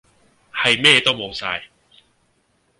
[0.51, 1.65] 係咩都無晒